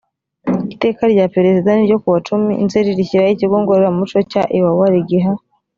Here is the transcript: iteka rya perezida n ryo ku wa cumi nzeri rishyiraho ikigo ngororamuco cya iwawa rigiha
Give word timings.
iteka 0.73 1.01
rya 1.13 1.25
perezida 1.35 1.69
n 1.73 1.79
ryo 1.85 1.97
ku 2.01 2.07
wa 2.13 2.19
cumi 2.27 2.51
nzeri 2.65 2.89
rishyiraho 2.99 3.33
ikigo 3.35 3.55
ngororamuco 3.61 4.17
cya 4.31 4.43
iwawa 4.57 4.85
rigiha 4.93 5.33